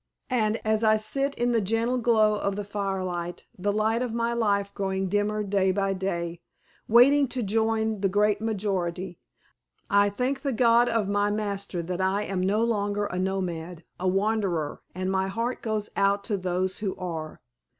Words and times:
And 0.31 0.59
as 0.65 0.83
I 0.83 0.97
sit 0.97 1.35
in 1.35 1.51
the 1.51 1.61
gentle 1.61 1.99
glow 1.99 2.39
of 2.39 2.55
the 2.55 2.63
firelight, 2.63 3.45
the 3.55 3.71
light 3.71 4.01
of 4.01 4.15
my 4.15 4.33
life 4.33 4.73
growing 4.73 5.09
dimmer 5.09 5.43
day 5.43 5.71
by 5.71 5.93
day, 5.93 6.41
waiting 6.87 7.27
to 7.27 7.43
join 7.43 7.99
the 8.01 8.09
great 8.09 8.41
majority, 8.41 9.19
I 9.91 10.09
thank 10.09 10.41
the 10.41 10.53
God 10.53 10.89
of 10.89 11.07
my 11.07 11.29
master, 11.29 11.83
that 11.83 12.01
I 12.01 12.23
am 12.23 12.41
no 12.41 12.63
longer 12.63 13.05
a 13.05 13.19
nomad, 13.19 13.83
a 13.99 14.07
wanderer, 14.07 14.81
and 14.95 15.11
my 15.11 15.27
heart 15.27 15.61
goes 15.61 15.91
out 15.95 16.23
to 16.23 16.37
those 16.37 16.79
who 16.79 16.95
are. 16.95 17.39